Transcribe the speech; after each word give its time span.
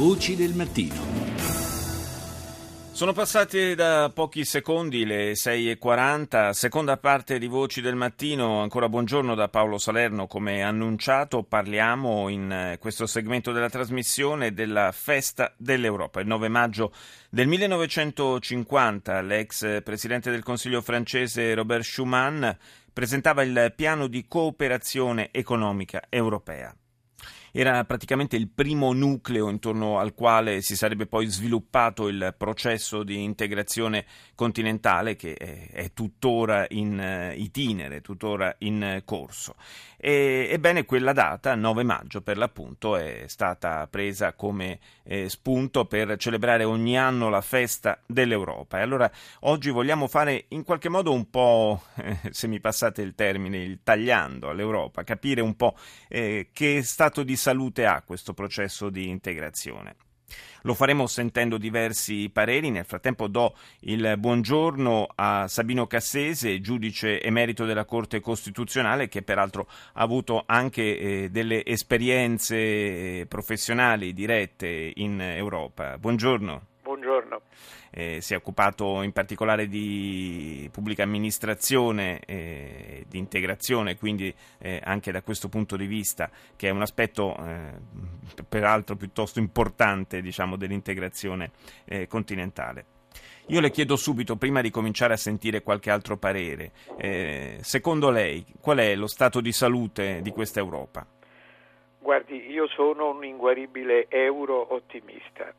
Voci 0.00 0.34
del 0.34 0.54
mattino. 0.54 0.94
Sono 2.90 3.12
passati 3.12 3.74
da 3.74 4.10
pochi 4.14 4.46
secondi 4.46 5.04
le 5.04 5.32
6.40, 5.32 6.52
seconda 6.52 6.96
parte 6.96 7.38
di 7.38 7.46
Voci 7.46 7.82
del 7.82 7.96
Mattino, 7.96 8.62
ancora 8.62 8.88
buongiorno 8.88 9.34
da 9.34 9.50
Paolo 9.50 9.76
Salerno, 9.76 10.26
come 10.26 10.62
annunciato 10.62 11.42
parliamo 11.42 12.30
in 12.30 12.50
eh, 12.50 12.78
questo 12.78 13.06
segmento 13.06 13.52
della 13.52 13.68
trasmissione 13.68 14.54
della 14.54 14.90
Festa 14.90 15.52
dell'Europa. 15.58 16.20
Il 16.20 16.28
9 16.28 16.48
maggio 16.48 16.94
del 17.28 17.46
1950 17.48 19.20
l'ex 19.20 19.82
presidente 19.82 20.30
del 20.30 20.42
Consiglio 20.42 20.80
francese 20.80 21.52
Robert 21.52 21.84
Schuman 21.84 22.56
presentava 22.90 23.42
il 23.42 23.74
piano 23.76 24.06
di 24.06 24.24
cooperazione 24.26 25.28
economica 25.30 26.04
europea 26.08 26.74
era 27.52 27.84
praticamente 27.84 28.36
il 28.36 28.48
primo 28.48 28.92
nucleo 28.92 29.48
intorno 29.48 29.98
al 29.98 30.14
quale 30.14 30.62
si 30.62 30.76
sarebbe 30.76 31.06
poi 31.06 31.26
sviluppato 31.26 32.08
il 32.08 32.34
processo 32.36 33.02
di 33.02 33.22
integrazione 33.22 34.04
continentale 34.34 35.16
che 35.16 35.34
è, 35.34 35.70
è 35.70 35.92
tuttora 35.92 36.66
in 36.70 36.98
uh, 36.98 37.38
itinere, 37.38 38.00
tuttora 38.00 38.54
in 38.58 39.02
corso. 39.04 39.54
E, 40.02 40.48
ebbene, 40.50 40.86
quella 40.86 41.12
data, 41.12 41.54
9 41.54 41.82
maggio 41.82 42.22
per 42.22 42.38
l'appunto, 42.38 42.96
è 42.96 43.24
stata 43.26 43.86
presa 43.86 44.32
come 44.32 44.78
eh, 45.02 45.28
spunto 45.28 45.84
per 45.84 46.16
celebrare 46.16 46.64
ogni 46.64 46.96
anno 46.96 47.28
la 47.28 47.42
festa 47.42 48.00
dell'Europa. 48.06 48.78
E 48.78 48.82
allora 48.82 49.10
oggi 49.40 49.68
vogliamo 49.68 50.08
fare 50.08 50.46
in 50.48 50.64
qualche 50.64 50.88
modo 50.88 51.12
un 51.12 51.28
po', 51.28 51.82
eh, 51.96 52.18
se 52.30 52.46
mi 52.46 52.60
passate 52.60 53.02
il 53.02 53.14
termine, 53.14 53.58
il 53.58 53.80
tagliando 53.82 54.48
all'Europa, 54.48 55.04
capire 55.04 55.42
un 55.42 55.54
po' 55.54 55.76
eh, 56.08 56.48
che 56.50 56.82
stato 56.82 57.22
di 57.22 57.36
salute 57.40 57.86
ha 57.86 58.02
questo 58.02 58.34
processo 58.34 58.90
di 58.90 59.08
integrazione. 59.08 59.96
Lo 60.62 60.74
faremo 60.74 61.06
sentendo 61.06 61.56
diversi 61.56 62.28
pareri. 62.30 62.70
Nel 62.70 62.84
frattempo 62.84 63.26
do 63.26 63.56
il 63.80 64.14
buongiorno 64.18 65.08
a 65.14 65.48
Sabino 65.48 65.86
Cassese, 65.86 66.60
giudice 66.60 67.20
emerito 67.20 67.64
della 67.64 67.86
Corte 67.86 68.20
Costituzionale, 68.20 69.08
che 69.08 69.22
peraltro 69.22 69.66
ha 69.94 70.02
avuto 70.02 70.44
anche 70.46 70.98
eh, 70.98 71.28
delle 71.30 71.64
esperienze 71.64 72.56
eh, 72.56 73.26
professionali 73.26 74.12
dirette 74.12 74.92
in 74.94 75.20
Europa. 75.20 75.96
Buongiorno. 75.98 76.69
Buongiorno 77.00 77.40
eh, 77.92 78.20
si 78.20 78.34
è 78.34 78.36
occupato 78.36 79.00
in 79.00 79.12
particolare 79.12 79.68
di 79.68 80.68
pubblica 80.70 81.02
amministrazione 81.02 82.20
e 82.26 82.34
eh, 82.34 83.04
di 83.08 83.16
integrazione, 83.16 83.96
quindi 83.96 84.34
eh, 84.58 84.80
anche 84.84 85.10
da 85.10 85.22
questo 85.22 85.48
punto 85.48 85.78
di 85.78 85.86
vista, 85.86 86.30
che 86.56 86.68
è 86.68 86.70
un 86.70 86.82
aspetto 86.82 87.34
eh, 87.38 87.72
peraltro 88.46 88.96
piuttosto 88.96 89.38
importante 89.38 90.20
diciamo, 90.20 90.56
dell'integrazione 90.56 91.52
eh, 91.86 92.06
continentale. 92.06 92.84
Io 93.46 93.60
le 93.60 93.70
chiedo 93.70 93.96
subito, 93.96 94.36
prima 94.36 94.60
di 94.60 94.68
cominciare 94.68 95.14
a 95.14 95.16
sentire 95.16 95.62
qualche 95.62 95.90
altro 95.90 96.18
parere, 96.18 96.72
eh, 96.98 97.60
secondo 97.62 98.10
lei 98.10 98.44
qual 98.60 98.76
è 98.76 98.94
lo 98.94 99.06
stato 99.06 99.40
di 99.40 99.52
salute 99.52 100.20
di 100.20 100.30
questa 100.32 100.60
Europa? 100.60 101.06
Guardi, 101.98 102.50
io 102.50 102.68
sono 102.68 103.08
un 103.08 103.24
inguaribile 103.24 104.06
euro-ottimista 104.10 105.54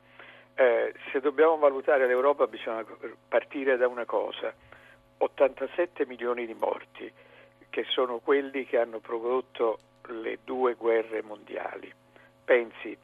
eh, 0.56 0.94
se 1.12 1.20
dobbiamo 1.20 1.58
valutare 1.58 2.08
l'Europa 2.08 2.48
bisogna 2.48 2.86
partire 3.28 3.78
da 3.78 3.88
una 3.88 4.06
cosa, 4.06 4.54
87 5.18 6.06
milioni 6.06 6.46
di 6.46 6.54
morti, 6.54 7.12
che 7.70 7.86
sono 7.90 8.20
quelli 8.20 8.66
che 8.66 8.78
hanno 8.78 9.00
prodotto 9.00 9.80
le 10.08 10.40
due 10.44 10.74
guerre 10.74 11.22
mondiali. 11.22 11.92
Pensi, 12.44 12.98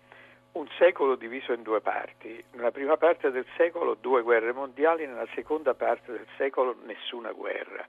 un 0.54 0.68
secolo 0.78 1.16
diviso 1.16 1.54
in 1.54 1.62
due 1.62 1.82
parti, 1.82 2.44
nella 2.54 2.72
prima 2.72 2.98
parte 2.98 3.32
del 3.32 3.46
secolo 3.56 3.96
due 3.96 4.24
guerre 4.24 4.52
mondiali, 4.52 5.06
nella 5.06 5.28
seconda 5.36 5.74
parte 5.74 6.12
del 6.12 6.26
secolo 6.38 6.76
nessuna 6.86 7.32
guerra. 7.32 7.88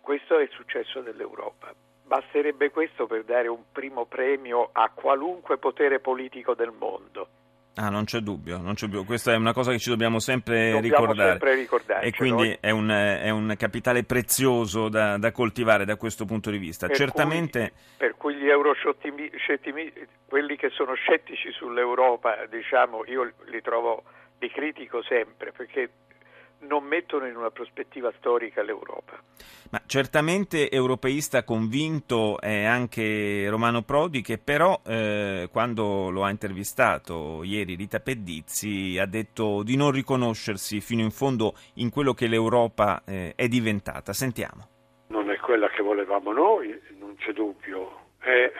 Questo 0.00 0.38
è 0.38 0.42
il 0.42 0.50
successo 0.50 1.00
dell'Europa. 1.00 1.74
Basterebbe 2.04 2.70
questo 2.70 3.06
per 3.06 3.24
dare 3.24 3.48
un 3.48 3.64
primo 3.72 4.04
premio 4.04 4.70
a 4.72 4.90
qualunque 4.90 5.58
potere 5.58 6.00
politico 6.00 6.54
del 6.54 6.72
mondo. 6.72 7.28
Ah, 7.74 7.88
non 7.88 8.04
c'è 8.04 8.18
dubbio, 8.18 8.58
non 8.58 8.74
c'è 8.74 8.86
dubbio. 8.86 9.04
Questa 9.04 9.32
è 9.32 9.36
una 9.36 9.54
cosa 9.54 9.70
che 9.70 9.78
ci 9.78 9.88
dobbiamo 9.88 10.18
sempre 10.18 10.72
dobbiamo 10.72 10.80
ricordare. 10.80 11.30
Sempre 11.30 11.54
ricordare. 11.54 12.06
E 12.06 12.12
quindi 12.12 12.56
è 12.60 12.70
un, 12.70 12.88
è 12.88 13.30
un, 13.30 13.54
capitale 13.56 14.04
prezioso 14.04 14.90
da, 14.90 15.16
da, 15.16 15.32
coltivare 15.32 15.86
da 15.86 15.96
questo 15.96 16.26
punto 16.26 16.50
di 16.50 16.58
vista. 16.58 16.86
Per 16.86 16.96
Certamente. 16.96 17.60
Cui, 17.70 17.96
per 17.96 18.14
cui 18.18 18.34
gli 18.34 18.48
euroscettimi, 18.48 19.30
quelli 20.26 20.56
che 20.56 20.68
sono 20.68 20.92
scettici 20.94 21.50
sull'Europa, 21.50 22.46
diciamo, 22.50 23.04
io 23.06 23.32
li 23.46 23.62
trovo 23.62 24.02
di 24.38 24.50
critico 24.50 25.02
sempre, 25.02 25.52
perché 25.52 25.88
non 26.62 26.84
mettono 26.84 27.26
in 27.26 27.36
una 27.36 27.50
prospettiva 27.50 28.12
storica 28.18 28.62
l'Europa. 28.62 29.20
Ma 29.70 29.80
certamente 29.86 30.70
europeista 30.70 31.44
convinto 31.44 32.40
è 32.40 32.64
anche 32.64 33.48
Romano 33.48 33.82
Prodi 33.82 34.20
che 34.20 34.38
però 34.38 34.80
eh, 34.84 35.48
quando 35.50 36.10
lo 36.10 36.24
ha 36.24 36.30
intervistato 36.30 37.42
ieri 37.42 37.74
Rita 37.74 38.00
Pedizzi 38.00 38.98
ha 38.98 39.06
detto 39.06 39.62
di 39.62 39.76
non 39.76 39.90
riconoscersi 39.90 40.80
fino 40.80 41.02
in 41.02 41.10
fondo 41.10 41.54
in 41.74 41.90
quello 41.90 42.12
che 42.12 42.26
l'Europa 42.26 43.02
eh, 43.06 43.32
è 43.34 43.48
diventata. 43.48 44.12
Sentiamo. 44.12 44.68
Non 45.08 45.30
è 45.30 45.36
quella 45.38 45.68
che 45.68 45.82
volevamo 45.82 46.32
noi, 46.32 46.78
non 46.98 47.16
c'è 47.16 47.32
dubbio, 47.32 48.00
è 48.18 48.50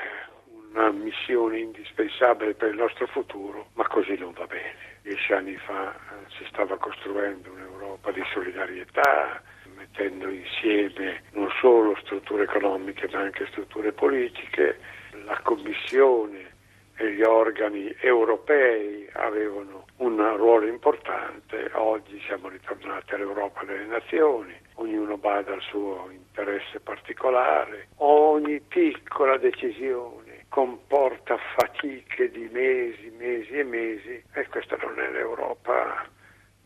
una 0.72 0.90
missione 0.90 1.58
indispensabile 1.58 2.54
per 2.54 2.70
il 2.70 2.76
nostro 2.76 3.06
futuro, 3.06 3.68
ma 3.74 3.86
così 3.86 4.16
non 4.16 4.32
va 4.32 4.46
bene. 4.46 4.91
Dieci 5.02 5.32
anni 5.32 5.56
fa 5.56 5.92
eh, 5.92 6.30
si 6.38 6.44
stava 6.48 6.76
costruendo 6.76 7.50
un'Europa 7.50 8.12
di 8.12 8.22
solidarietà, 8.32 9.42
mettendo 9.76 10.28
insieme 10.28 11.24
non 11.32 11.48
solo 11.60 11.96
strutture 12.02 12.44
economiche 12.44 13.08
ma 13.10 13.18
anche 13.18 13.46
strutture 13.48 13.90
politiche. 13.90 14.78
La 15.24 15.40
Commissione 15.42 16.50
e 16.96 17.14
gli 17.14 17.22
organi 17.22 17.92
europei 18.00 19.08
avevano 19.14 19.86
un 19.96 20.36
ruolo 20.36 20.68
importante, 20.68 21.68
oggi 21.74 22.20
siamo 22.26 22.48
ritornati 22.48 23.14
all'Europa 23.14 23.64
delle 23.64 23.86
nazioni, 23.86 24.54
ognuno 24.74 25.16
bada 25.16 25.52
al 25.52 25.62
suo 25.62 26.10
interesse 26.12 26.78
particolare, 26.78 27.88
ogni 27.96 28.60
piccola 28.60 29.36
decisione 29.36 30.21
comporta 30.52 31.38
fatiche 31.56 32.30
di 32.30 32.46
mesi, 32.52 33.10
mesi 33.16 33.52
e 33.52 33.64
mesi 33.64 34.22
e 34.34 34.46
questa 34.48 34.76
non 34.76 35.00
è 35.00 35.10
l'Europa 35.10 36.06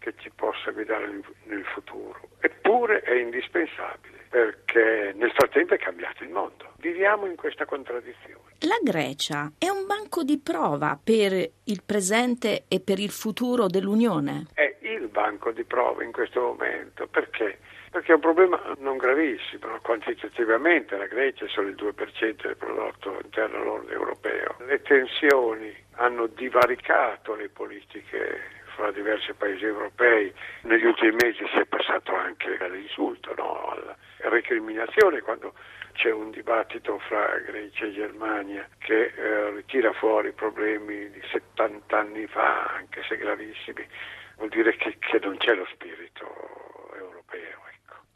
che 0.01 0.13
ci 0.19 0.29
possa 0.35 0.73
guidare 0.73 1.07
nel 1.45 1.65
futuro. 1.73 2.31
Eppure 2.41 3.01
è 3.03 3.15
indispensabile 3.15 4.27
perché 4.29 5.13
nel 5.15 5.31
frattempo 5.31 5.75
è 5.75 5.79
cambiato 5.79 6.25
il 6.25 6.31
mondo. 6.31 6.73
Viviamo 6.79 7.27
in 7.27 7.37
questa 7.37 7.65
contraddizione. 7.65 8.55
La 8.67 8.79
Grecia 8.83 9.53
è 9.57 9.69
un 9.69 9.87
banco 9.87 10.25
di 10.25 10.41
prova 10.41 10.99
per 11.03 11.33
il 11.33 11.83
presente 11.87 12.65
e 12.67 12.81
per 12.81 12.99
il 12.99 13.11
futuro 13.11 13.69
dell'Unione? 13.69 14.47
È 14.53 14.79
il 14.81 15.07
banco 15.07 15.53
di 15.53 15.63
prova 15.63 16.03
in 16.03 16.11
questo 16.11 16.41
momento 16.41 17.07
perché 17.07 17.59
perché 17.97 18.13
è 18.13 18.15
un 18.17 18.21
problema 18.21 18.61
non 18.81 18.99
gravissimo, 18.99 19.79
quantitativamente 19.81 20.99
la 20.99 21.07
Grecia 21.07 21.47
è 21.47 21.49
solo 21.49 21.69
il 21.69 21.77
2% 21.77 22.43
del 22.43 22.57
prodotto 22.59 23.19
interno 23.25 23.65
lordo 23.65 23.91
europeo. 23.91 24.57
Le 24.67 24.83
tensioni 24.83 25.75
hanno 25.93 26.27
divaricato 26.27 27.35
le 27.35 27.49
politiche 27.49 28.39
fra 28.75 28.91
diversi 28.91 29.33
paesi 29.33 29.65
europei. 29.65 30.31
Negli 30.65 30.85
ultimi 30.85 31.17
mesi 31.19 31.43
si 31.51 31.57
è 31.57 31.65
passato 31.65 32.15
anche 32.15 32.59
all'insulto, 32.61 33.33
no? 33.35 33.71
alla 33.71 33.97
recriminazione 34.29 35.23
quando 35.23 35.55
c'è 35.93 36.13
un 36.13 36.31
dibattito 36.31 36.99
fra 36.99 37.39
Grecia 37.47 37.87
e 37.87 37.93
Germania 37.95 38.69
che 38.77 39.15
eh, 39.17 39.51
ritira 39.53 39.95
fuori 39.95 40.33
problemi 40.33 41.09
di 41.09 41.23
70 41.33 41.99
anni 41.99 42.27
fa, 42.27 42.75
anche 42.77 43.03
se 43.09 43.17
gravissimi, 43.17 43.89
vuol 44.37 44.51
dire 44.51 44.77
che, 44.77 44.99
che 44.99 45.19
non 45.23 45.39
c'è 45.39 45.55
lo 45.55 45.67
spirito. 45.73 46.36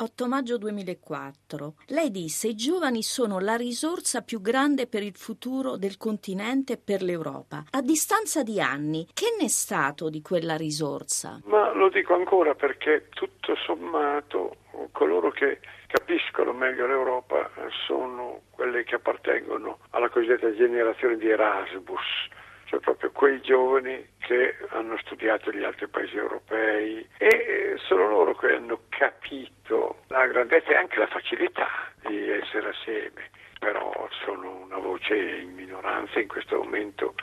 8 0.02 0.26
maggio 0.28 0.56
2004. 0.56 1.74
Lei 1.88 2.10
disse 2.10 2.48
i 2.48 2.54
giovani 2.54 3.02
sono 3.02 3.38
la 3.38 3.54
risorsa 3.56 4.22
più 4.22 4.40
grande 4.40 4.86
per 4.86 5.02
il 5.02 5.14
futuro 5.14 5.76
del 5.76 5.98
continente 5.98 6.72
e 6.72 6.78
per 6.78 7.02
l'Europa. 7.02 7.64
A 7.70 7.82
distanza 7.82 8.42
di 8.42 8.62
anni, 8.62 9.06
che 9.12 9.36
ne 9.38 9.44
è 9.44 9.48
stato 9.48 10.08
di 10.08 10.22
quella 10.22 10.56
risorsa? 10.56 11.42
Ma 11.44 11.74
lo 11.74 11.90
dico 11.90 12.14
ancora 12.14 12.54
perché 12.54 13.08
tutto 13.10 13.54
sommato 13.56 14.56
coloro 14.92 15.30
che 15.30 15.60
capiscono 15.88 16.54
meglio 16.54 16.86
l'Europa 16.86 17.50
sono 17.86 18.40
quelli 18.52 18.82
che 18.84 18.94
appartengono 18.94 19.80
alla 19.90 20.08
cosiddetta 20.08 20.54
generazione 20.54 21.18
di 21.18 21.28
Erasmus 21.28 22.38
cioè 22.70 22.78
proprio 22.78 23.10
quei 23.10 23.40
giovani 23.40 24.06
che 24.20 24.54
hanno 24.68 24.96
studiato 24.98 25.50
gli 25.50 25.64
altri 25.64 25.88
paesi 25.88 26.16
europei 26.16 27.04
e 27.18 27.74
sono 27.78 28.08
loro 28.08 28.36
che 28.36 28.54
hanno 28.54 28.82
capito 28.90 30.02
la 30.06 30.24
grandezza 30.28 30.70
e 30.70 30.76
anche 30.76 31.00
la 31.00 31.08
facilità 31.08 31.66
di 32.06 32.30
essere 32.30 32.68
assieme, 32.68 33.28
però 33.58 34.08
sono 34.24 34.60
una 34.62 34.78
voce 34.78 35.16
in 35.16 35.52
minoranza 35.54 36.20
in 36.20 36.28
questo 36.28 36.58
momento 36.58 37.14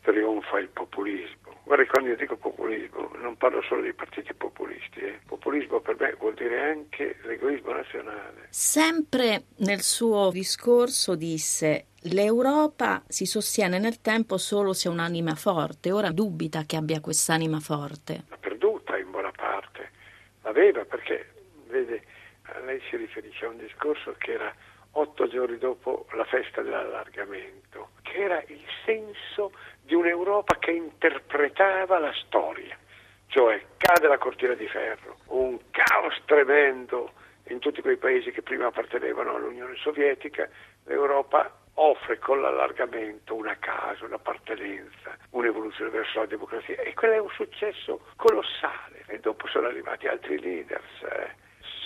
trionfa 0.00 0.58
il 0.58 0.68
populismo. 0.68 1.43
Guarda, 1.64 1.86
quando 1.86 2.10
io 2.10 2.16
dico 2.16 2.36
populismo 2.36 3.10
non 3.16 3.36
parlo 3.36 3.62
solo 3.62 3.82
di 3.82 3.92
partiti 3.94 4.34
populisti, 4.34 5.00
eh. 5.00 5.18
populismo 5.26 5.80
per 5.80 5.96
me 5.98 6.14
vuol 6.18 6.34
dire 6.34 6.60
anche 6.60 7.16
l'egoismo 7.22 7.72
nazionale. 7.72 8.48
Sempre 8.50 9.44
nel 9.58 9.80
suo 9.80 10.30
discorso 10.30 11.14
disse 11.14 11.86
l'Europa 12.02 13.02
si 13.08 13.24
sostiene 13.24 13.78
nel 13.78 14.02
tempo 14.02 14.36
solo 14.36 14.74
se 14.74 14.88
ha 14.88 14.90
un'anima 14.90 15.34
forte, 15.34 15.90
ora 15.90 16.10
dubita 16.10 16.64
che 16.66 16.76
abbia 16.76 17.00
quest'anima 17.00 17.60
forte. 17.60 18.24
L'ha 18.28 18.36
perduta 18.36 18.98
in 18.98 19.10
buona 19.10 19.32
parte, 19.34 19.90
l'aveva 20.42 20.84
perché, 20.84 21.32
vede, 21.68 22.02
lei 22.66 22.80
si 22.90 22.96
riferisce 22.96 23.46
a 23.46 23.48
un 23.48 23.56
discorso 23.56 24.14
che 24.18 24.32
era 24.32 24.54
otto 24.92 25.26
giorni 25.28 25.58
dopo 25.58 26.06
la 26.12 26.24
festa 26.24 26.60
dell'allargamento, 26.60 27.88
che 28.02 28.18
era 28.18 28.42
il 28.48 28.62
senso 28.84 29.52
di 29.94 30.00
un'Europa 30.00 30.58
che 30.58 30.72
interpretava 30.72 32.00
la 32.00 32.12
storia, 32.24 32.76
cioè 33.28 33.64
cade 33.76 34.08
la 34.08 34.18
cortina 34.18 34.54
di 34.54 34.66
ferro, 34.66 35.18
un 35.28 35.56
caos 35.70 36.20
tremendo 36.24 37.12
in 37.48 37.60
tutti 37.60 37.80
quei 37.80 37.96
paesi 37.96 38.32
che 38.32 38.42
prima 38.42 38.66
appartenevano 38.66 39.36
all'Unione 39.36 39.76
Sovietica, 39.76 40.48
l'Europa 40.86 41.58
offre 41.74 42.18
con 42.18 42.40
l'allargamento 42.40 43.36
una 43.36 43.56
casa, 43.58 44.04
un'appartenenza, 44.04 45.16
un'evoluzione 45.30 45.90
verso 45.90 46.18
la 46.20 46.26
democrazia. 46.26 46.76
E 46.80 46.92
quello 46.94 47.14
è 47.14 47.20
un 47.20 47.30
successo 47.30 48.06
colossale. 48.16 49.04
E 49.06 49.18
dopo 49.20 49.46
sono 49.48 49.66
arrivati 49.66 50.06
altri 50.06 50.40
leaders. 50.40 51.02
Eh. 51.02 51.34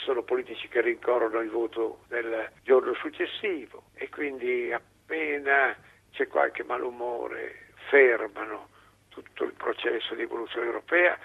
Sono 0.04 0.22
politici 0.22 0.68
che 0.68 0.80
rincorrono 0.82 1.40
il 1.40 1.50
voto 1.50 2.00
del 2.08 2.50
giorno 2.62 2.94
successivo. 2.94 3.84
E 3.94 4.08
quindi 4.10 4.72
appena 4.72 5.74
c'è 6.12 6.26
qualche 6.28 6.64
malumore 6.64 7.67
fermano 7.88 8.68
tutto 9.08 9.44
il 9.44 9.52
processo 9.52 10.14
di 10.14 10.22
evoluzione 10.22 10.66
europea, 10.66 11.18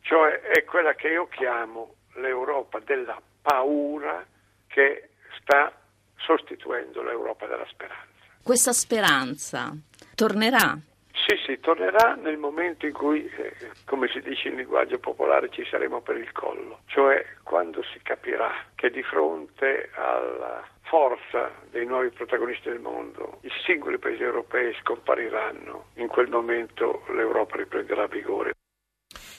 cioè 0.00 0.40
è 0.40 0.64
quella 0.64 0.94
che 0.94 1.08
io 1.08 1.28
chiamo 1.28 1.94
l'Europa 2.14 2.80
della 2.80 3.20
paura 3.42 4.24
che 4.66 5.10
sta 5.40 5.72
sostituendo 6.16 7.02
l'Europa 7.02 7.46
della 7.46 7.66
speranza. 7.66 8.04
Questa 8.42 8.72
speranza 8.72 9.72
tornerà 10.14 10.78
sì, 11.26 11.34
sì, 11.44 11.58
tornerà 11.58 12.14
nel 12.14 12.36
momento 12.36 12.86
in 12.86 12.92
cui, 12.92 13.26
eh, 13.26 13.52
come 13.84 14.06
si 14.08 14.20
dice 14.20 14.48
in 14.48 14.56
linguaggio 14.56 15.00
popolare, 15.00 15.48
ci 15.50 15.66
saremo 15.68 16.00
per 16.00 16.18
il 16.18 16.30
collo, 16.30 16.82
cioè 16.86 17.24
quando 17.42 17.82
si 17.92 18.00
capirà 18.00 18.52
che 18.76 18.90
di 18.90 19.02
fronte 19.02 19.90
alla 19.94 20.64
forza 20.88 21.52
dei 21.70 21.86
nuovi 21.86 22.10
protagonisti 22.10 22.68
del 22.68 22.80
mondo, 22.80 23.38
i 23.42 23.50
singoli 23.64 23.98
paesi 23.98 24.22
europei 24.22 24.74
scompariranno, 24.80 25.86
in 25.94 26.08
quel 26.08 26.28
momento 26.28 27.02
l'Europa 27.08 27.56
riprenderà 27.56 28.06
vigore. 28.06 28.54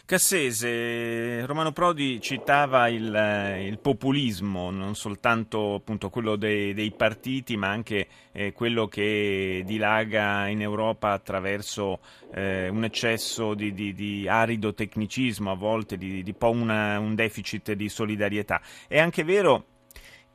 Cassese, 0.07 1.45
Romano 1.45 1.73
Prodi 1.73 2.21
citava 2.21 2.88
il, 2.88 3.13
eh, 3.13 3.67
il 3.67 3.77
populismo, 3.77 4.71
non 4.71 4.95
soltanto 4.95 5.83
quello 6.09 6.38
dei, 6.38 6.73
dei, 6.73 6.94
partiti, 6.94 7.57
ma 7.57 7.67
anche 7.67 8.07
eh, 8.31 8.53
quello 8.53 8.88
che 8.88 9.63
dilaga 9.65 10.47
in 10.47 10.61
Europa 10.61 11.11
attraverso 11.11 12.00
eh, 12.33 12.69
un 12.69 12.85
eccesso 12.85 13.53
di, 13.53 13.73
di, 13.73 13.93
di, 13.93 14.29
arido 14.29 14.73
tecnicismo, 14.73 15.51
a 15.51 15.55
volte 15.55 15.97
di, 15.97 16.23
di 16.23 16.35
una, 16.39 17.00
un 17.00 17.13
deficit 17.13 17.73
di 17.73 17.89
solidarietà. 17.89 18.61
È 18.88 18.97
anche 19.00 19.25
vero 19.25 19.65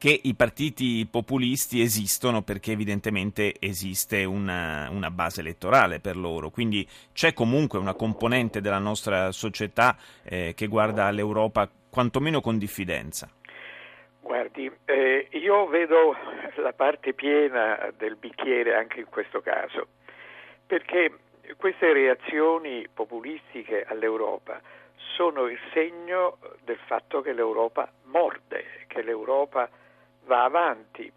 che 0.02 0.18
i 0.24 0.34
partiti 0.34 1.06
populisti 1.08 1.80
esistono 1.80 2.42
perché 2.42 2.72
evidentemente 2.72 3.54
esiste 3.60 4.24
una, 4.24 4.88
una, 4.90 5.12
base 5.12 5.42
elettorale 5.42 6.00
per 6.00 6.16
loro, 6.16 6.50
quindi 6.50 6.84
c'è 7.12 7.32
comunque 7.32 7.78
una 7.78 7.94
componente 7.94 8.60
della 8.60 8.80
nostra 8.80 9.30
società 9.30 9.96
eh, 10.24 10.54
che 10.56 10.66
guarda 10.66 11.04
all'Europa 11.04 11.70
quantomeno 11.88 12.40
con 12.40 12.58
diffidenza. 12.58 13.30
Guardi, 14.20 14.68
eh, 14.86 15.28
io 15.34 15.68
vedo 15.68 16.16
la 16.56 16.72
parte 16.72 17.12
piena 17.12 17.92
del 17.96 18.16
bicchiere 18.16 18.74
anche 18.74 18.98
in 18.98 19.06
questo 19.08 19.40
caso, 19.40 19.86
perché 20.66 21.16
queste 21.56 21.92
reazioni 21.92 22.88
populistiche 22.92 23.84
all'Europa 23.84 24.60
sono 25.14 25.46
il 25.46 25.60
segno 25.72 26.38
del 26.64 26.78
fatto 26.86 27.20
che 27.20 27.32
l'Europa 27.32 27.88
morde, 28.06 28.64
che 28.88 29.02
l'Europa 29.02 29.70
va 30.32 30.44
avanti. 30.44 31.12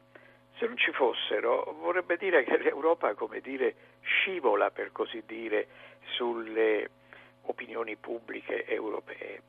Se 0.57 0.65
non 0.67 0.75
ci 0.75 0.91
fossero, 0.91 1.73
vorrebbe 1.79 2.17
dire 2.17 2.43
che 2.43 2.57
l'Europa, 2.57 3.13
come 3.13 3.39
dire, 3.39 3.75
scivola, 4.01 4.71
per 4.71 4.91
così 4.91 5.23
dire, 5.25 5.67
sulle 6.15 6.89
opinioni 7.43 7.95
pubbliche 7.95 8.65
europee. 8.65 9.41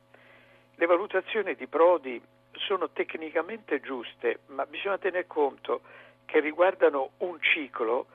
Le 0.75 0.85
valutazioni 0.85 1.55
di 1.55 1.67
Prodi 1.67 2.21
sono 2.53 2.89
tecnicamente 2.91 3.81
giuste, 3.81 4.39
ma 4.47 4.65
bisogna 4.65 4.97
tener 4.97 5.27
conto 5.27 5.81
che 6.25 6.39
riguardano 6.39 7.11
un 7.17 7.37
ciclo 7.41 8.07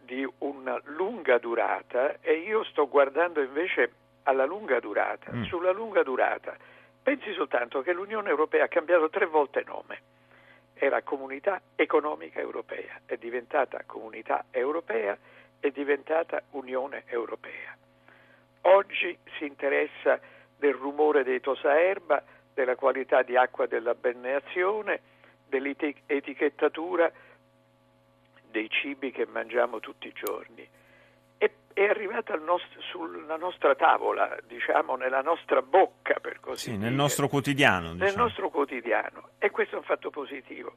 di 0.00 0.26
una 0.38 0.80
lunga 0.84 1.38
durata 1.38 2.20
e 2.20 2.34
io 2.34 2.62
sto 2.64 2.88
guardando 2.88 3.40
invece 3.40 3.92
alla 4.24 4.44
lunga 4.44 4.78
durata. 4.78 5.32
Mm. 5.32 5.44
Sulla 5.44 5.72
lunga 5.72 6.02
durata, 6.02 6.56
pensi 7.02 7.32
soltanto 7.32 7.82
che 7.82 7.92
l'Unione 7.92 8.28
Europea 8.28 8.64
ha 8.64 8.68
cambiato 8.68 9.08
tre 9.08 9.26
volte 9.26 9.64
nome 9.66 10.12
era 10.74 11.02
Comunità 11.02 11.60
Economica 11.76 12.40
Europea, 12.40 13.00
è 13.06 13.16
diventata 13.16 13.82
Comunità 13.86 14.44
Europea, 14.50 15.16
è 15.60 15.70
diventata 15.70 16.42
Unione 16.50 17.04
Europea. 17.06 17.76
Oggi 18.62 19.16
si 19.38 19.46
interessa 19.46 20.18
del 20.58 20.74
rumore 20.74 21.22
dei 21.22 21.40
tosaerba, 21.40 22.22
della 22.52 22.76
qualità 22.76 23.22
di 23.22 23.36
acqua 23.36 23.66
della 23.66 23.94
balneazione, 23.94 25.00
dell'etichettatura 25.48 27.10
dei 28.50 28.68
cibi 28.70 29.10
che 29.10 29.26
mangiamo 29.26 29.80
tutti 29.80 30.06
i 30.06 30.12
giorni. 30.12 30.66
È 31.74 31.82
arrivata 31.82 32.36
nostro, 32.36 32.80
sulla 32.80 33.36
nostra 33.36 33.74
tavola, 33.74 34.36
diciamo, 34.46 34.94
nella 34.94 35.22
nostra 35.22 35.60
bocca, 35.60 36.20
per 36.20 36.38
così 36.40 36.70
sì, 36.70 36.70
dire. 36.70 36.84
nel 36.84 36.94
nostro 36.94 37.28
quotidiano. 37.28 37.92
Diciamo. 37.92 38.04
Nel 38.04 38.16
nostro 38.16 38.48
quotidiano. 38.48 39.30
E 39.38 39.50
questo 39.50 39.74
è 39.74 39.78
un 39.78 39.84
fatto 39.84 40.10
positivo. 40.10 40.72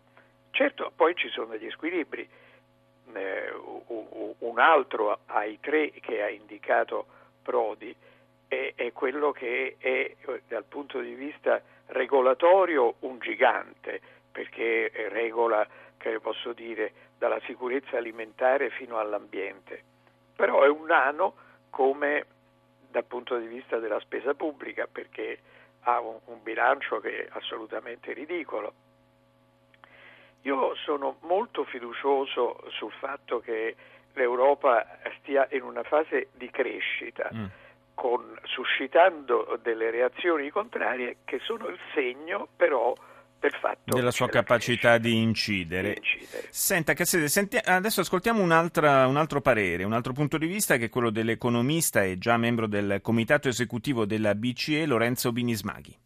Certo, 0.50 0.92
poi 0.96 1.16
ci 1.16 1.30
sono 1.30 1.46
degli 1.48 1.70
squilibri. 1.70 2.28
Eh, 3.14 3.54
un 4.40 4.60
altro 4.60 5.20
ai 5.28 5.60
tre 5.62 5.92
che 5.92 6.24
ha 6.24 6.30
indicato 6.30 7.06
Prodi 7.44 7.96
è, 8.48 8.74
è 8.76 8.92
quello 8.92 9.32
che 9.32 9.76
è 9.78 10.16
dal 10.48 10.66
punto 10.66 11.00
di 11.00 11.14
vista 11.14 11.62
regolatorio 11.88 12.96
un 13.02 13.20
gigante, 13.20 14.02
perché 14.32 14.92
regola, 15.10 15.66
che 15.98 16.20
posso 16.20 16.54
dire, 16.54 16.92
dalla 17.18 17.40
sicurezza 17.46 17.98
alimentare 17.98 18.70
fino 18.72 18.98
all'ambiente. 18.98 19.96
Però 20.38 20.64
è 20.64 20.70
un 20.70 20.86
nano 20.86 21.34
come 21.70 22.26
dal 22.90 23.04
punto 23.04 23.38
di 23.38 23.48
vista 23.48 23.80
della 23.80 24.00
spesa 24.00 24.34
pubblica, 24.34 24.88
perché 24.90 25.40
ha 25.82 26.00
un, 26.00 26.18
un 26.28 26.42
bilancio 26.42 27.02
che 27.02 27.26
è 27.26 27.30
assolutamente 27.32 28.14
ridicolo 28.14 28.74
io 30.48 30.76
sono 30.76 31.18
molto 31.22 31.66
fiducioso 31.66 32.64
sul 32.70 32.92
fatto 32.94 33.40
che 33.40 33.76
l'Europa 34.14 34.86
stia 35.20 35.46
in 35.52 35.64
una 35.64 35.84
fase 35.84 36.30
di 36.34 36.50
crescita, 36.50 37.30
mm. 37.34 37.46
con, 37.94 38.40
suscitando 38.44 39.60
delle 39.62 39.92
reazioni 39.92 40.50
contrarie 40.50 41.18
che 41.26 41.40
sono 41.40 41.68
il 41.68 41.78
segno 41.94 42.48
però 42.56 42.96
del 43.40 43.54
fatto 43.54 43.96
della 43.96 44.12
sua 44.12 44.30
capacità 44.30 44.98
di 44.98 45.22
incidere. 45.22 45.94
di 45.94 45.98
incidere. 45.98 46.48
Senta, 46.50 46.94
Cassese, 46.94 47.28
senti, 47.28 47.58
adesso 47.58 48.02
ascoltiamo 48.02 48.42
un 48.42 48.52
altro 48.52 49.42
parere, 49.42 49.84
un 49.84 49.94
altro 49.94 50.14
punto 50.14 50.38
di 50.38 50.48
vista 50.48 50.78
che 50.78 50.86
è 50.86 50.90
quello 50.90 51.10
dell'economista 51.10 52.04
e 52.04 52.18
già 52.18 52.38
membro 52.38 52.68
del 52.68 53.00
comitato 53.02 53.48
esecutivo 53.48 54.06
della 54.06 54.36
BCE, 54.36 54.86
Lorenzo 54.86 55.32
Binismaghi. 55.32 56.06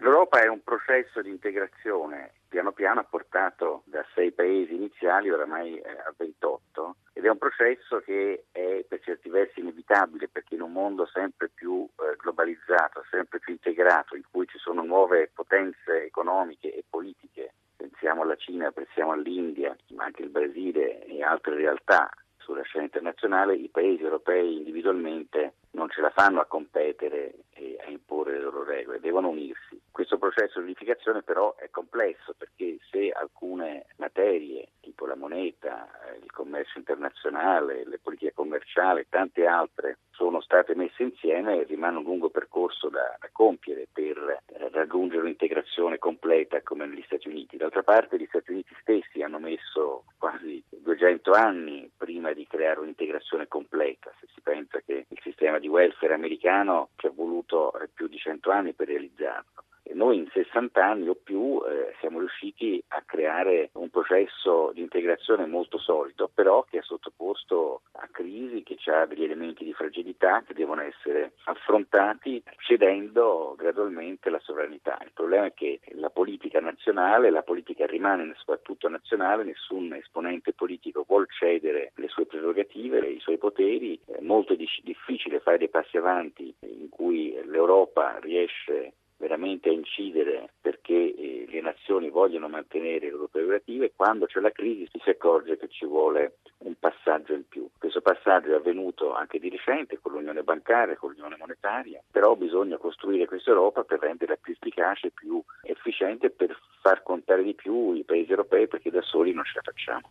L'Europa 0.00 0.40
è 0.40 0.46
un 0.46 0.62
processo 0.62 1.20
di 1.22 1.30
integrazione, 1.30 2.32
piano 2.48 2.72
piano 2.72 3.00
ha 3.00 3.04
portato 3.04 3.82
da 3.86 4.04
sei 4.14 4.32
paesi 4.32 4.74
iniziali 4.74 5.30
oramai 5.30 5.76
eh, 5.76 5.90
a 5.90 6.14
28 6.16 6.96
ed 7.12 7.24
è 7.24 7.28
un 7.28 7.38
processo 7.38 8.00
che 8.00 8.44
è 8.52 8.84
per 8.88 9.00
certi 9.00 9.28
versi 9.28 9.60
inevitabile 9.60 10.28
perché 10.28 10.54
in 10.54 10.62
un 10.62 10.72
mondo 10.72 11.06
sempre 11.06 11.48
più 11.52 11.84
eh, 11.84 12.16
globalizzato, 12.16 13.04
sempre 13.10 13.38
più 13.38 13.52
integrato, 13.52 14.14
in 14.14 14.22
cui 14.30 14.46
ci 14.46 14.58
sono 14.58 14.82
nuove 14.82 15.30
potenze 15.34 16.04
economiche 16.04 16.72
e 16.72 16.84
politiche, 16.88 17.52
pensiamo 17.76 18.22
alla 18.22 18.36
Cina, 18.48 18.72
pensiamo 18.72 19.12
all'India, 19.12 19.76
ma 19.88 20.04
anche 20.04 20.22
il 20.22 20.30
Brasile 20.30 21.04
e 21.04 21.22
altre 21.22 21.54
realtà 21.54 22.08
sulla 22.38 22.62
scena 22.62 22.84
internazionale, 22.84 23.54
i 23.54 23.68
paesi 23.68 24.02
europei 24.02 24.56
individualmente 24.56 25.52
non 25.72 25.90
ce 25.90 26.00
la 26.00 26.08
fanno 26.08 26.40
a 26.40 26.46
competere 26.46 27.34
e 27.50 27.76
a 27.84 27.90
imporre 27.90 28.32
le 28.32 28.40
loro 28.40 28.64
regole, 28.64 29.00
devono 29.00 29.28
unirsi. 29.28 29.78
Questo 29.90 30.16
processo 30.16 30.60
di 30.60 30.64
unificazione 30.64 31.20
però 31.20 31.56
è 31.56 31.68
complesso 31.68 32.34
perché 32.38 32.78
se 32.90 33.10
alcune 33.10 33.84
materie, 33.96 34.68
tipo 34.80 35.04
la 35.04 35.14
moneta, 35.14 35.86
eh, 36.06 36.16
il 36.16 36.32
commercio 36.32 36.78
internazionale, 36.78 37.84
le 37.84 37.98
politiche 37.98 38.32
commerciali, 38.32 39.04
tante 39.10 39.44
altre 39.44 39.98
sono 40.18 40.40
state 40.40 40.74
messe 40.74 41.04
insieme 41.04 41.62
rimane 41.62 41.98
un 41.98 42.02
lungo 42.02 42.28
percorso 42.28 42.88
da, 42.88 43.16
da 43.20 43.28
compiere 43.30 43.86
per 43.92 44.16
eh, 44.18 44.68
raggiungere 44.72 45.22
un'integrazione 45.22 45.98
completa 45.98 46.60
come 46.62 46.86
negli 46.86 47.04
Stati 47.06 47.28
Uniti. 47.28 47.56
D'altra 47.56 47.84
parte 47.84 48.18
gli 48.18 48.26
Stati 48.26 48.50
Uniti 48.50 48.74
stessi 48.80 49.22
hanno 49.22 49.38
messo 49.38 50.02
quasi 50.18 50.60
200 50.70 51.30
anni 51.30 51.88
prima 51.96 52.32
di 52.32 52.44
creare 52.48 52.80
un'integrazione 52.80 53.46
completa, 53.46 54.12
se 54.18 54.26
si 54.34 54.40
pensa 54.40 54.80
che 54.84 55.06
il 55.08 55.20
sistema 55.22 55.60
di 55.60 55.68
welfare 55.68 56.14
americano 56.14 56.88
ci 56.96 57.06
è 57.06 57.10
voluto 57.10 57.72
eh, 57.78 57.88
più 57.94 58.08
di 58.08 58.18
100 58.18 58.50
anni 58.50 58.72
per 58.72 58.88
realizzarlo 58.88 59.66
noi 59.98 60.18
in 60.18 60.28
60 60.32 60.84
anni 60.84 61.08
o 61.08 61.14
più 61.14 61.60
eh, 61.66 61.94
siamo 62.00 62.20
riusciti 62.20 62.82
a 62.88 63.02
creare 63.04 63.70
un 63.74 63.90
processo 63.90 64.70
di 64.72 64.80
integrazione 64.80 65.44
molto 65.46 65.78
solido, 65.78 66.30
però 66.32 66.64
che 66.70 66.78
è 66.78 66.82
sottoposto 66.82 67.82
a 67.92 68.08
crisi, 68.10 68.62
che 68.62 68.76
ha 68.90 69.06
degli 69.06 69.24
elementi 69.24 69.64
di 69.64 69.72
fragilità 69.72 70.07
che 70.16 70.54
devono 70.54 70.82
essere 70.82 71.32
affrontati 71.44 72.42
cedendo 72.58 73.54
gradualmente 73.56 74.30
la 74.30 74.38
sovranità. 74.40 74.98
Il 75.02 75.12
problema 75.12 75.46
è 75.46 75.54
che 75.54 75.80
la 75.92 76.10
politica 76.10 76.60
nazionale, 76.60 77.30
la 77.30 77.42
politica 77.42 77.86
rimane 77.86 78.32
soprattutto 78.36 78.88
nazionale, 78.88 79.44
nessun 79.44 79.92
esponente 79.94 80.52
politico 80.52 81.04
vuol 81.06 81.26
cedere 81.28 81.92
le 81.96 82.08
sue 82.08 82.26
prerogative, 82.26 82.98
i 83.00 83.20
suoi 83.20 83.38
poteri, 83.38 83.98
è 84.06 84.20
molto 84.20 84.54
difficile 84.54 85.40
fare 85.40 85.58
dei 85.58 85.68
passi 85.68 85.96
avanti 85.96 86.54
in 86.60 86.88
cui 86.88 87.38
l'Europa 87.44 88.18
riesce 88.20 88.92
veramente 89.18 89.68
a 89.68 89.72
incidere 89.72 90.50
perché 90.60 90.94
eh, 90.94 91.46
le 91.48 91.60
nazioni 91.60 92.08
vogliono 92.08 92.48
mantenere 92.48 93.06
le 93.06 93.10
loro 93.10 93.28
prerogative, 93.28 93.92
quando 93.94 94.26
c'è 94.26 94.40
la 94.40 94.50
crisi 94.50 94.88
si 95.02 95.10
accorge 95.10 95.58
che 95.58 95.68
ci 95.68 95.84
vuole 95.84 96.38
un 96.58 96.74
passaggio 96.78 97.34
in 97.34 97.46
più. 97.46 97.68
Questo 97.78 98.00
passaggio 98.00 98.52
è 98.52 98.54
avvenuto 98.54 99.14
anche 99.14 99.38
di 99.38 99.50
recente 99.50 99.98
con 100.00 100.12
l'unione 100.12 100.42
bancaria, 100.42 100.96
con 100.96 101.10
l'unione 101.10 101.36
monetaria, 101.38 102.02
però 102.10 102.36
bisogna 102.36 102.78
costruire 102.78 103.26
questa 103.26 103.50
Europa 103.50 103.82
per 103.82 103.98
renderla 104.00 104.36
più 104.36 104.52
efficace, 104.52 105.10
più 105.10 105.42
efficiente, 105.62 106.30
per 106.30 106.56
far 106.80 107.02
contare 107.02 107.42
di 107.42 107.54
più 107.54 107.92
i 107.94 108.04
paesi 108.04 108.30
europei 108.30 108.68
perché 108.68 108.90
da 108.90 109.02
soli 109.02 109.32
non 109.32 109.44
ce 109.44 109.52
la 109.56 109.62
facciamo. 109.62 110.10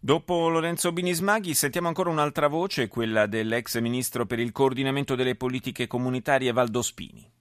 Dopo 0.00 0.48
Lorenzo 0.48 0.92
Binismaghi 0.92 1.54
sentiamo 1.54 1.88
ancora 1.88 2.10
un'altra 2.10 2.46
voce, 2.46 2.88
quella 2.88 3.26
dell'ex 3.26 3.80
ministro 3.80 4.26
per 4.26 4.38
il 4.38 4.52
coordinamento 4.52 5.16
delle 5.16 5.34
politiche 5.34 5.86
comunitarie 5.86 6.52
Valdo 6.52 6.82
Spini 6.82 7.33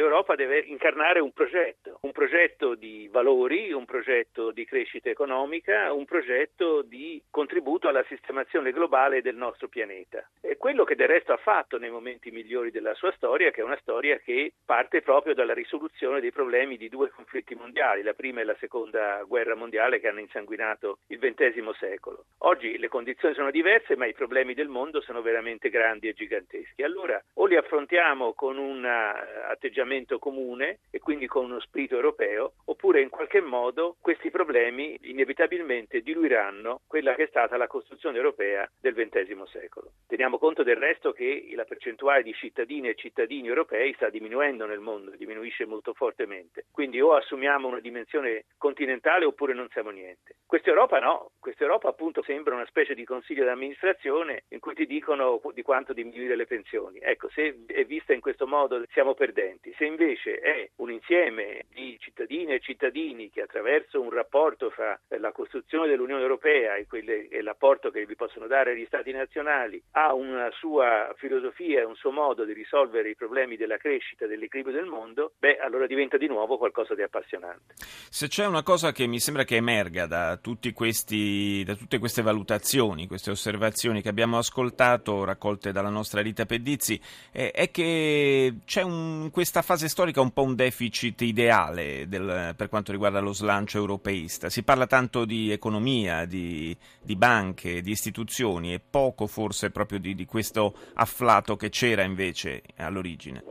l'Europa 0.00 0.34
deve 0.34 0.60
incarnare 0.60 1.20
un 1.20 1.30
progetto, 1.32 1.98
un 2.02 2.12
progetto 2.12 2.74
di 2.74 3.06
valori, 3.12 3.70
un 3.70 3.84
progetto 3.84 4.50
di 4.50 4.64
crescita 4.64 5.10
economica, 5.10 5.92
un 5.92 6.06
progetto 6.06 6.80
di 6.80 7.22
contributo 7.28 7.86
alla 7.86 8.04
sistemazione 8.08 8.72
globale 8.72 9.20
del 9.20 9.36
nostro 9.36 9.68
pianeta. 9.68 10.26
È 10.40 10.56
quello 10.56 10.84
che 10.84 10.94
del 10.94 11.08
resto 11.08 11.34
ha 11.34 11.36
fatto 11.36 11.78
nei 11.78 11.90
momenti 11.90 12.30
migliori 12.30 12.70
della 12.70 12.94
sua 12.94 13.12
storia, 13.12 13.50
che 13.50 13.60
è 13.60 13.64
una 13.64 13.78
storia 13.82 14.16
che 14.16 14.54
parte 14.64 15.02
proprio 15.02 15.34
dalla 15.34 15.52
risoluzione 15.52 16.20
dei 16.20 16.32
problemi 16.32 16.78
di 16.78 16.88
due 16.88 17.10
conflitti 17.10 17.54
mondiali, 17.54 18.02
la 18.02 18.14
prima 18.14 18.40
e 18.40 18.44
la 18.44 18.56
seconda 18.58 19.22
guerra 19.24 19.54
mondiale 19.54 20.00
che 20.00 20.08
hanno 20.08 20.20
insanguinato 20.20 21.00
il 21.08 21.18
XX 21.18 21.68
secolo. 21.78 22.24
Oggi 22.38 22.78
le 22.78 22.88
condizioni 22.88 23.34
sono 23.34 23.50
diverse, 23.50 23.96
ma 23.96 24.06
i 24.06 24.14
problemi 24.14 24.54
del 24.54 24.68
mondo 24.68 25.02
sono 25.02 25.20
veramente 25.20 25.68
grandi 25.68 26.08
e 26.08 26.14
giganteschi. 26.14 26.82
Allora 26.82 27.22
o 27.34 27.44
li 27.44 27.56
affrontiamo 27.56 28.32
con 28.32 28.56
un 28.56 28.84
atteggiamento 28.84 29.88
atteggiamento 29.90 30.18
comune 30.18 30.78
e 30.90 31.00
quindi 31.00 31.26
con 31.26 31.46
uno 31.46 31.60
spirito 31.60 31.96
europeo, 31.96 32.52
oppure 32.66 33.00
in 33.00 33.08
qualche 33.08 33.40
modo 33.40 33.96
questi 34.00 34.30
problemi 34.30 34.96
inevitabilmente 35.02 36.00
diluiranno 36.00 36.82
quella 36.86 37.14
che 37.14 37.24
è 37.24 37.26
stata 37.26 37.56
la 37.56 37.66
costruzione 37.66 38.16
europea 38.16 38.70
del 38.80 38.94
XX 38.94 39.42
secolo. 39.50 39.90
Teniamo 40.06 40.38
conto 40.38 40.62
del 40.62 40.76
resto 40.76 41.12
che 41.12 41.50
la 41.54 41.64
percentuale 41.64 42.22
di 42.22 42.32
cittadine 42.34 42.90
e 42.90 42.94
cittadini 42.94 43.48
europei 43.48 43.92
sta 43.94 44.08
diminuendo 44.08 44.66
nel 44.66 44.80
mondo, 44.80 45.10
diminuisce 45.16 45.66
molto 45.66 45.92
fortemente. 45.92 46.66
Quindi 46.70 47.00
o 47.00 47.14
assumiamo 47.14 47.68
una 47.68 47.80
dimensione 47.80 48.44
continentale 48.56 49.24
oppure 49.24 49.54
non 49.54 49.68
siamo 49.70 49.90
niente. 49.90 50.36
Questa 50.46 50.68
Europa 50.70 50.98
no, 50.98 51.32
questa 51.38 51.64
Europa 51.64 51.88
appunto 51.88 52.22
sembra 52.22 52.54
una 52.54 52.66
specie 52.66 52.94
di 52.94 53.04
consiglio 53.04 53.44
d'amministrazione 53.44 54.44
in 54.48 54.60
cui 54.60 54.74
ti 54.74 54.86
dicono 54.86 55.40
di 55.52 55.62
quanto 55.62 55.92
diminuire 55.92 56.36
le 56.36 56.46
pensioni. 56.46 56.98
Ecco, 57.00 57.28
se 57.30 57.64
è 57.66 57.84
vista 57.84 58.12
in 58.12 58.20
questo 58.20 58.46
modo 58.46 58.82
siamo 58.90 59.14
perdenti 59.14 59.72
se 59.80 59.86
invece 59.86 60.38
è 60.40 60.68
un 60.76 60.90
insieme 60.90 61.64
di 61.72 61.96
cittadine 61.98 62.56
e 62.56 62.60
cittadini 62.60 63.30
che 63.30 63.40
attraverso 63.40 63.98
un 63.98 64.10
rapporto 64.10 64.68
fra 64.68 65.00
la 65.18 65.32
costruzione 65.32 65.88
dell'Unione 65.88 66.20
Europea 66.20 66.74
e, 66.74 66.86
quelle, 66.86 67.28
e 67.28 67.40
l'apporto 67.40 67.90
che 67.90 68.04
vi 68.04 68.14
possono 68.14 68.46
dare 68.46 68.76
gli 68.76 68.84
Stati 68.84 69.10
nazionali 69.10 69.82
ha 69.92 70.12
una 70.12 70.50
sua 70.52 71.14
filosofia 71.16 71.80
e 71.80 71.84
un 71.84 71.94
suo 71.94 72.10
modo 72.10 72.44
di 72.44 72.52
risolvere 72.52 73.08
i 73.08 73.14
problemi 73.14 73.56
della 73.56 73.78
crescita 73.78 74.26
dell'equilibrio 74.26 74.76
del 74.76 74.84
mondo, 74.84 75.32
beh, 75.38 75.56
allora 75.56 75.86
diventa 75.86 76.18
di 76.18 76.26
nuovo 76.26 76.58
qualcosa 76.58 76.94
di 76.94 77.00
appassionante. 77.00 77.74
Se 77.78 78.28
c'è 78.28 78.44
una 78.44 78.62
cosa 78.62 78.92
che 78.92 79.06
mi 79.06 79.18
sembra 79.18 79.44
che 79.44 79.56
emerga 79.56 80.04
da, 80.04 80.38
questi, 80.74 81.62
da 81.64 81.74
tutte 81.74 81.98
queste 81.98 82.20
valutazioni, 82.20 83.06
queste 83.06 83.30
osservazioni 83.30 84.02
che 84.02 84.10
abbiamo 84.10 84.36
ascoltato, 84.36 85.24
raccolte 85.24 85.72
dalla 85.72 85.88
nostra 85.88 86.20
Rita 86.20 86.44
Pedizzi, 86.44 87.00
è, 87.32 87.50
è 87.54 87.70
che 87.70 88.56
c'è 88.66 88.82
un, 88.82 89.30
questa 89.30 89.59
fase 89.62 89.88
storica 89.88 90.20
un 90.20 90.32
po' 90.32 90.42
un 90.42 90.54
deficit 90.54 91.20
ideale 91.22 92.06
del, 92.08 92.54
per 92.56 92.68
quanto 92.68 92.92
riguarda 92.92 93.20
lo 93.20 93.32
slancio 93.32 93.78
europeista. 93.78 94.48
Si 94.48 94.62
parla 94.62 94.86
tanto 94.86 95.24
di 95.24 95.50
economia, 95.50 96.24
di, 96.24 96.76
di 97.02 97.16
banche, 97.16 97.80
di 97.80 97.90
istituzioni 97.90 98.72
e 98.72 98.80
poco 98.80 99.26
forse 99.26 99.70
proprio 99.70 99.98
di, 99.98 100.14
di 100.14 100.24
questo 100.24 100.74
afflato 100.94 101.56
che 101.56 101.68
c'era 101.68 102.02
invece 102.02 102.62
all'origine. 102.76 103.42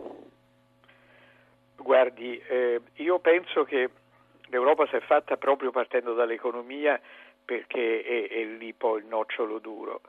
Guardi, 1.75 2.37
eh, 2.37 2.81
io 2.95 3.19
penso 3.19 3.63
che 3.63 3.89
l'Europa 4.49 4.85
si 4.87 4.95
è 4.95 5.01
fatta 5.01 5.37
proprio 5.37 5.71
partendo 5.71 6.13
dall'economia 6.13 6.99
perché 7.43 8.01
è, 8.03 8.27
è 8.27 8.43
lì 8.43 8.73
poi 8.73 8.99
il 8.99 9.07
nocciolo 9.07 9.59
duro 9.59 10.01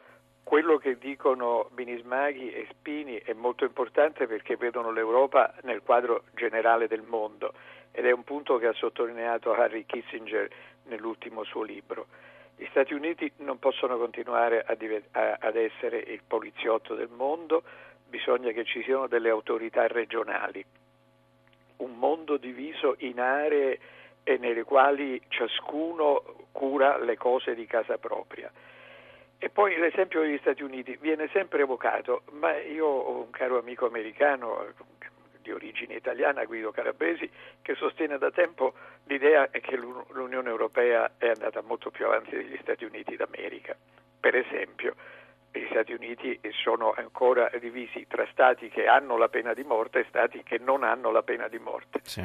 quello 0.42 0.78
che 0.78 0.98
dicono 0.98 1.68
Binismaghi 1.72 2.52
e 2.52 2.66
Spini 2.70 3.16
è 3.18 3.32
molto 3.32 3.64
importante 3.64 4.26
perché 4.26 4.56
vedono 4.56 4.90
l'Europa 4.90 5.54
nel 5.62 5.82
quadro 5.82 6.24
generale 6.34 6.88
del 6.88 7.02
mondo 7.02 7.52
ed 7.92 8.06
è 8.06 8.10
un 8.10 8.24
punto 8.24 8.58
che 8.58 8.66
ha 8.66 8.72
sottolineato 8.72 9.52
Harry 9.52 9.84
Kissinger 9.86 10.48
nell'ultimo 10.84 11.44
suo 11.44 11.62
libro. 11.62 12.06
Gli 12.56 12.66
Stati 12.70 12.92
Uniti 12.94 13.30
non 13.38 13.58
possono 13.58 13.96
continuare 13.96 14.64
ad 14.66 15.56
essere 15.56 15.98
il 15.98 16.20
poliziotto 16.26 16.94
del 16.94 17.08
mondo, 17.08 17.62
bisogna 18.06 18.50
che 18.50 18.64
ci 18.64 18.82
siano 18.82 19.06
delle 19.06 19.30
autorità 19.30 19.86
regionali, 19.86 20.62
un 21.76 21.96
mondo 21.96 22.36
diviso 22.36 22.96
in 22.98 23.18
aree 23.20 23.78
nelle 24.38 24.62
quali 24.64 25.20
ciascuno 25.28 26.22
cura 26.52 26.98
le 26.98 27.16
cose 27.16 27.54
di 27.54 27.66
casa 27.66 27.96
propria. 27.98 28.52
E 29.42 29.48
poi 29.48 29.78
l'esempio 29.78 30.20
degli 30.20 30.36
Stati 30.36 30.62
Uniti 30.62 30.98
viene 31.00 31.26
sempre 31.32 31.62
evocato, 31.62 32.24
ma 32.32 32.58
io 32.58 32.84
ho 32.84 33.22
un 33.22 33.30
caro 33.30 33.58
amico 33.58 33.86
americano 33.86 34.66
di 35.40 35.50
origine 35.50 35.94
italiana, 35.94 36.44
Guido 36.44 36.70
Calabresi, 36.72 37.28
che 37.62 37.74
sostiene 37.74 38.18
da 38.18 38.30
tempo 38.30 38.74
l'idea 39.04 39.48
che 39.48 39.76
l'Unione 39.76 40.50
Europea 40.50 41.12
è 41.16 41.28
andata 41.28 41.62
molto 41.62 41.90
più 41.90 42.04
avanti 42.04 42.36
degli 42.36 42.58
Stati 42.60 42.84
Uniti 42.84 43.16
d'America. 43.16 43.74
Per 44.20 44.36
esempio, 44.36 44.94
gli 45.50 45.66
Stati 45.70 45.94
Uniti 45.94 46.38
sono 46.62 46.92
ancora 46.94 47.50
divisi 47.58 48.06
tra 48.06 48.26
stati 48.30 48.68
che 48.68 48.86
hanno 48.86 49.16
la 49.16 49.30
pena 49.30 49.54
di 49.54 49.64
morte 49.64 50.00
e 50.00 50.06
stati 50.10 50.42
che 50.42 50.58
non 50.58 50.84
hanno 50.84 51.10
la 51.10 51.22
pena 51.22 51.48
di 51.48 51.58
morte. 51.58 52.00
Sì. 52.02 52.22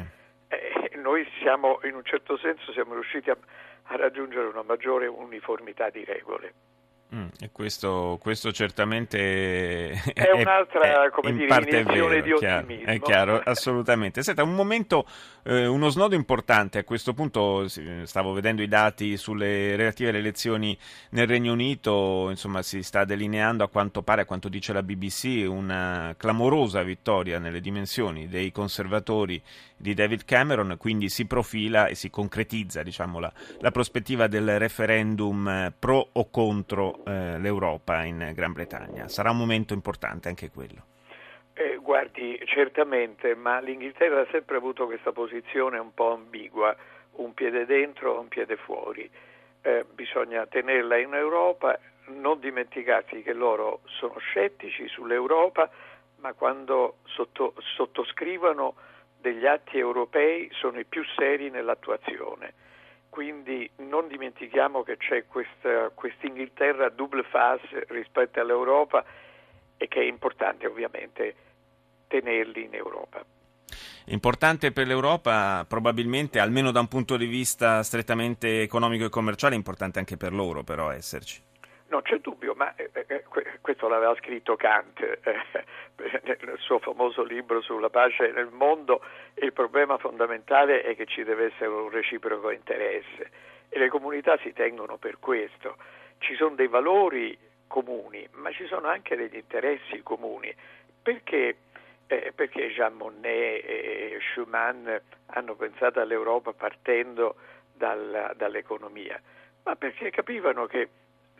Eh, 0.48 0.92
noi 0.96 1.26
siamo, 1.40 1.80
in 1.84 1.94
un 1.94 2.04
certo 2.04 2.36
senso, 2.36 2.72
siamo 2.72 2.92
riusciti 2.92 3.30
a, 3.30 3.38
a 3.84 3.96
raggiungere 3.96 4.48
una 4.48 4.62
maggiore 4.62 5.06
uniformità 5.06 5.88
di 5.88 6.04
regole. 6.04 6.65
Mm, 7.14 7.26
e 7.38 7.50
questo, 7.52 8.18
questo, 8.20 8.50
certamente 8.50 9.90
è, 9.90 10.12
è 10.12 10.32
un'altra 10.32 11.06
è, 11.06 11.10
come 11.10 11.32
dire, 11.32 11.56
iniezione 11.56 12.20
di 12.20 12.32
ottimismo. 12.32 12.84
È 12.84 13.00
chiaro, 13.00 13.40
assolutamente. 13.44 14.24
Senta, 14.24 14.42
un 14.42 14.56
momento, 14.56 15.06
eh, 15.44 15.66
uno 15.66 15.88
snodo 15.88 16.16
importante. 16.16 16.78
A 16.78 16.84
questo 16.84 17.14
punto 17.14 17.68
stavo 17.68 18.32
vedendo 18.32 18.60
i 18.60 18.66
dati 18.66 19.16
sulle 19.16 19.76
relative 19.76 20.10
alle 20.10 20.18
elezioni 20.18 20.76
nel 21.10 21.28
Regno 21.28 21.52
Unito, 21.52 22.26
insomma 22.28 22.62
si 22.62 22.82
sta 22.82 23.04
delineando 23.04 23.62
a 23.62 23.68
quanto 23.68 24.02
pare, 24.02 24.22
a 24.22 24.24
quanto 24.24 24.48
dice 24.48 24.72
la 24.72 24.82
BBC, 24.82 25.44
una 25.48 26.12
clamorosa 26.18 26.82
vittoria 26.82 27.38
nelle 27.38 27.60
dimensioni 27.60 28.26
dei 28.26 28.50
conservatori 28.50 29.40
di 29.76 29.94
David 29.94 30.24
Cameron, 30.24 30.76
quindi 30.78 31.08
si 31.08 31.26
profila 31.26 31.86
e 31.86 31.94
si 31.94 32.10
concretizza 32.10 32.82
diciamo, 32.82 33.20
la, 33.20 33.32
la 33.60 33.70
prospettiva 33.70 34.26
del 34.26 34.58
referendum 34.58 35.46
eh, 35.48 35.72
pro 35.78 36.08
o 36.12 36.30
contro 36.30 36.95
eh, 37.04 37.38
l'Europa 37.38 38.04
in 38.04 38.32
Gran 38.34 38.52
Bretagna. 38.52 39.08
Sarà 39.08 39.30
un 39.30 39.36
momento 39.36 39.74
importante 39.74 40.28
anche 40.28 40.50
quello. 40.50 40.84
Eh, 41.54 41.76
guardi, 41.76 42.40
certamente, 42.44 43.34
ma 43.34 43.60
l'Inghilterra 43.60 44.20
ha 44.20 44.26
sempre 44.30 44.56
avuto 44.56 44.86
questa 44.86 45.12
posizione 45.12 45.78
un 45.78 45.94
po' 45.94 46.12
ambigua, 46.12 46.76
un 47.12 47.32
piede 47.34 47.64
dentro 47.64 48.20
un 48.20 48.28
piede 48.28 48.56
fuori. 48.56 49.10
eh, 49.66 49.84
bisogna 49.94 50.46
tenerla 50.46 50.96
in 50.96 51.12
Europa, 51.12 51.76
non 52.06 52.38
dimenticarsi 52.38 53.22
che 53.22 53.32
loro 53.32 53.80
sono 53.86 54.16
scettici 54.18 54.86
sull'Europa, 54.86 55.68
ma 56.18 56.32
quando 56.34 56.98
sotto, 57.04 57.54
sottoscrivono 57.74 58.74
degli 59.20 59.44
atti 59.44 59.76
europei 59.76 60.48
sono 60.52 60.78
i 60.78 60.84
più 60.84 61.02
seri 61.16 61.50
nell'attuazione. 61.50 62.52
Quindi 63.16 63.70
non 63.76 64.08
dimentichiamo 64.08 64.82
che 64.82 64.98
c'è 64.98 65.24
questa 65.24 65.90
Inghilterra 66.26 66.90
double 66.90 67.22
face 67.22 67.86
rispetto 67.88 68.40
all'Europa 68.40 69.02
e 69.78 69.88
che 69.88 70.00
è 70.00 70.04
importante 70.04 70.66
ovviamente 70.66 71.34
tenerli 72.08 72.64
in 72.64 72.74
Europa. 72.74 73.24
Importante 74.08 74.70
per 74.70 74.86
l'Europa, 74.86 75.64
probabilmente, 75.66 76.40
almeno 76.40 76.70
da 76.72 76.80
un 76.80 76.88
punto 76.88 77.16
di 77.16 77.24
vista 77.24 77.82
strettamente 77.82 78.60
economico 78.60 79.06
e 79.06 79.08
commerciale, 79.08 79.54
importante 79.54 79.98
anche 79.98 80.18
per 80.18 80.34
loro 80.34 80.62
però 80.62 80.90
esserci. 80.90 81.45
Non 81.88 82.02
c'è 82.02 82.18
dubbio, 82.18 82.54
ma 82.54 82.74
eh, 82.74 82.90
eh 82.92 83.24
questo 83.60 83.88
l'aveva 83.88 84.14
scritto 84.16 84.56
Kant 84.56 85.00
eh, 85.00 85.42
nel 86.24 86.58
suo 86.58 86.78
famoso 86.78 87.22
libro 87.22 87.60
sulla 87.60 87.90
pace 87.90 88.32
nel 88.32 88.48
mondo. 88.50 89.00
Il 89.34 89.52
problema 89.52 89.96
fondamentale 89.98 90.82
è 90.82 90.96
che 90.96 91.06
ci 91.06 91.22
deve 91.22 91.46
essere 91.46 91.68
un 91.68 91.90
reciproco 91.90 92.50
interesse 92.50 93.30
e 93.68 93.78
le 93.78 93.88
comunità 93.88 94.36
si 94.38 94.52
tengono 94.52 94.96
per 94.96 95.18
questo. 95.20 95.76
Ci 96.18 96.34
sono 96.34 96.54
dei 96.54 96.68
valori 96.68 97.38
comuni, 97.66 98.26
ma 98.32 98.50
ci 98.50 98.66
sono 98.66 98.88
anche 98.88 99.16
degli 99.16 99.36
interessi 99.36 100.02
comuni. 100.02 100.54
Perché 101.02 101.56
eh, 102.08 102.32
perché 102.34 102.68
Jean 102.68 102.94
Monnet 102.94 103.64
e 103.64 104.18
Schumann 104.30 104.88
hanno 105.26 105.54
pensato 105.54 106.00
all'Europa 106.00 106.52
partendo 106.52 107.36
dal, 107.72 108.32
dall'economia, 108.36 109.20
ma 109.64 109.74
perché 109.76 110.10
capivano 110.10 110.66
che 110.66 110.88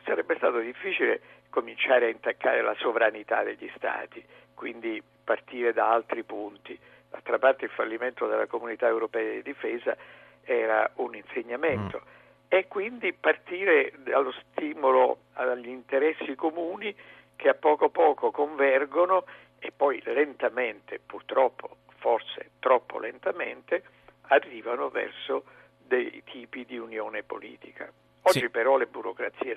sarebbe 0.07 0.37
stato 0.37 0.59
difficile 0.61 1.21
cominciare 1.51 2.07
a 2.07 2.11
intaccare 2.11 2.63
la 2.63 2.75
sovranità 2.79 3.43
degli 3.43 3.71
Stati, 3.77 4.25
quindi 4.55 5.03
partire 5.25 5.73
da 5.73 5.91
altri 5.91 6.23
punti. 6.23 6.79
D'altra 7.11 7.39
parte 7.39 7.65
il 7.65 7.71
fallimento 7.71 8.27
della 8.27 8.47
comunità 8.47 8.87
europea 8.87 9.31
di 9.33 9.43
difesa 9.43 9.97
era 10.45 10.89
un 10.97 11.15
insegnamento 11.15 12.03
mm. 12.03 12.09
e 12.49 12.69
quindi 12.69 13.13
partire 13.13 13.93
dallo 13.99 14.33
stimolo 14.33 15.19
agli 15.35 15.69
interessi 15.69 16.35
comuni 16.37 16.95
che 17.35 17.49
a 17.49 17.55
poco 17.55 17.87
a 17.87 17.91
poco 17.91 18.31
convergono 18.31 19.25
e 19.59 19.73
poi 19.77 20.01
lentamente, 20.05 21.01
purtroppo, 21.05 21.77
forse 21.97 22.51
troppo 22.61 22.99
lentamente, 22.99 23.83
arrivano 24.29 24.89
verso 24.89 25.45
dei 25.79 26.23
tipi 26.25 26.65
di 26.65 26.79
unione 26.79 27.23
politica. 27.23 27.91
Oggi 28.29 28.41
sì. 28.41 28.49
però 28.49 28.77
le 28.77 28.87
burocrazie 28.87 29.57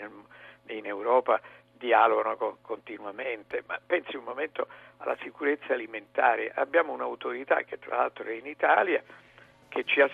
in 0.68 0.86
Europa 0.86 1.42
dialogano 1.72 2.58
continuamente, 2.62 3.64
ma 3.66 3.80
pensi 3.84 4.16
un 4.16 4.26
momento 4.26 4.68
alla 4.98 5.18
sicurezza 5.24 5.74
alimentare. 5.74 6.52
Abbiamo 6.54 6.94
un'autorità 6.94 7.64
che 7.64 7.80
tra 7.80 7.98
l'altro 7.98 8.26
è 8.26 8.34
in 8.34 8.46
Italia 8.46 9.02
che 9.70 9.84
ci, 9.86 10.02
ha, 10.02 10.10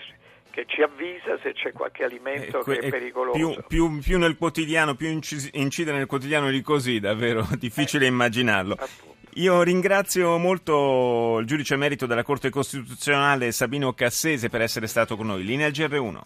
che 0.52 0.66
ci 0.68 0.82
avvisa 0.82 1.38
se 1.42 1.52
c'è 1.52 1.74
qualche 1.74 2.06
alimento 2.06 2.60
eh, 2.60 2.64
que- 2.64 2.78
che 2.78 2.88
è 2.88 2.90
pericoloso. 2.90 3.38
Più, 3.38 3.64
più, 3.68 4.00
più, 4.00 4.18
nel 4.20 4.38
quotidiano, 4.38 4.96
più 4.96 5.10
incide 5.10 5.92
nel 5.92 6.06
quotidiano 6.06 6.50
di 6.50 6.62
così, 6.62 7.02
davvero 7.02 7.46
difficile 7.60 8.06
eh, 8.06 8.10
immaginarlo. 8.10 8.74
Appunto. 8.74 9.16
Io 9.38 9.64
ringrazio 9.64 10.38
molto 10.38 11.40
il 11.40 11.46
giudice 11.46 11.74
emerito 11.74 12.06
della 12.06 12.24
Corte 12.24 12.50
Costituzionale 12.50 13.52
Sabino 13.52 13.92
Cassese 13.92 14.48
per 14.48 14.62
essere 14.62 14.88
stato 14.88 15.18
con 15.18 15.26
noi. 15.26 15.44
Linea 15.44 15.68
GR1. 15.68 16.20